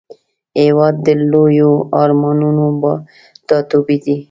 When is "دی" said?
4.05-4.15